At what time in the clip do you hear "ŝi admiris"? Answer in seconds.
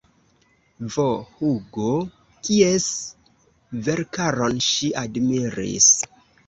4.71-5.97